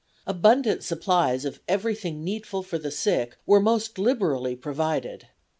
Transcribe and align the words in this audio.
Abundant 0.25 0.83
supplies 0.83 1.45
of 1.45 1.59
everything 1.67 2.23
needful 2.23 2.63
for 2.63 2.79
the 2.79 2.89
sick 2.89 3.37
were 3.45 3.59
most 3.59 3.99
liberally 3.99 4.55
provided. 4.55 5.27